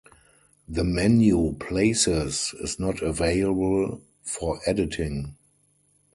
[0.67, 5.35] The menu "Places" is not available for editing.